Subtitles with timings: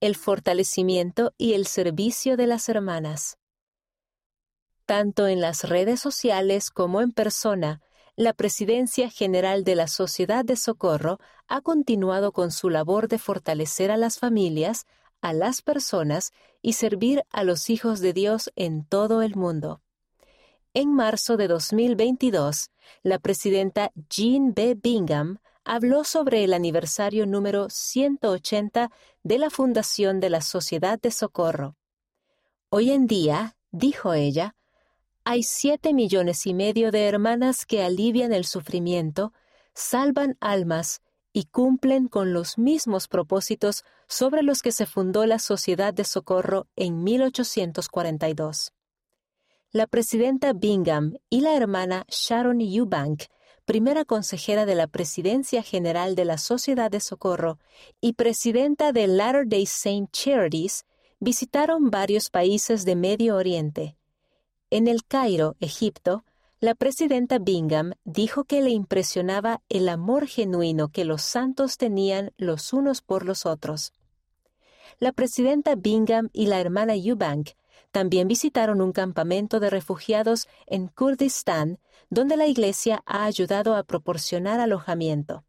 [0.00, 3.38] el fortalecimiento y el servicio de las hermanas.
[4.86, 7.80] Tanto en las redes sociales como en persona,
[8.16, 13.90] la Presidencia General de la Sociedad de Socorro ha continuado con su labor de fortalecer
[13.90, 14.86] a las familias,
[15.20, 19.80] a las personas y servir a los hijos de Dios en todo el mundo.
[20.74, 22.70] En marzo de 2022,
[23.02, 24.76] la presidenta Jean B.
[24.80, 25.38] Bingham
[25.70, 28.90] habló sobre el aniversario número 180
[29.22, 31.76] de la fundación de la Sociedad de Socorro.
[32.70, 34.56] Hoy en día, dijo ella,
[35.22, 39.32] hay siete millones y medio de hermanas que alivian el sufrimiento,
[39.72, 41.02] salvan almas
[41.32, 46.66] y cumplen con los mismos propósitos sobre los que se fundó la Sociedad de Socorro
[46.74, 48.72] en 1842.
[49.70, 53.26] La presidenta Bingham y la hermana Sharon Eubank,
[53.70, 57.60] primera consejera de la Presidencia General de la Sociedad de Socorro
[58.00, 60.86] y presidenta de Latter-day Saint Charities,
[61.20, 63.96] visitaron varios países de Medio Oriente.
[64.70, 66.24] En el Cairo, Egipto,
[66.58, 72.72] la presidenta Bingham dijo que le impresionaba el amor genuino que los santos tenían los
[72.72, 73.92] unos por los otros.
[75.00, 77.52] La presidenta Bingham y la hermana Eubank
[77.90, 81.78] también visitaron un campamento de refugiados en Kurdistán,
[82.10, 85.44] donde la Iglesia ha ayudado a proporcionar alojamiento.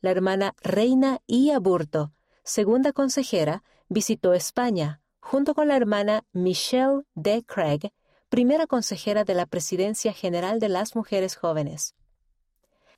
[0.00, 1.50] La hermana Reina I.
[1.50, 7.44] Aburto, segunda consejera, visitó España, junto con la hermana Michelle D.
[7.46, 7.92] Craig,
[8.30, 11.94] primera consejera de la Presidencia General de las Mujeres Jóvenes.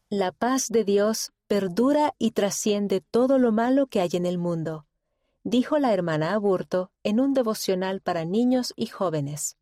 [0.09, 4.87] La paz de Dios perdura y trasciende todo lo malo que hay en el mundo,
[5.49, 9.57] dijo la hermana Aburto en un devocional para niños y jóvenes.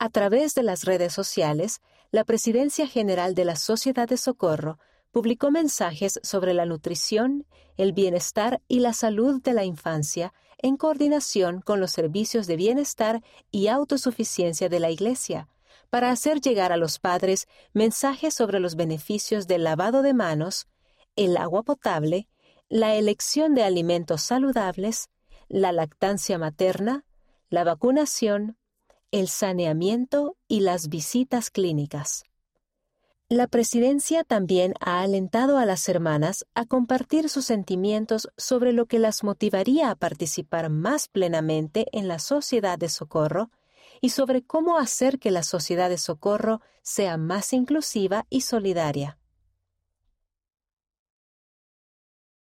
[0.00, 4.80] A través de las redes sociales, la Presidencia General de la Sociedad de Socorro
[5.12, 11.60] publicó mensajes sobre la nutrición, el bienestar y la salud de la infancia en coordinación
[11.60, 13.22] con los servicios de bienestar
[13.52, 15.48] y autosuficiencia de la Iglesia,
[15.88, 20.66] para hacer llegar a los padres mensajes sobre los beneficios del lavado de manos,
[21.14, 22.28] el agua potable,
[22.68, 25.08] la elección de alimentos saludables,
[25.48, 27.04] la lactancia materna,
[27.50, 28.56] la vacunación,
[29.10, 32.24] el saneamiento y las visitas clínicas.
[33.28, 38.98] La presidencia también ha alentado a las hermanas a compartir sus sentimientos sobre lo que
[38.98, 43.50] las motivaría a participar más plenamente en la sociedad de socorro
[44.00, 49.18] y sobre cómo hacer que la sociedad de socorro sea más inclusiva y solidaria.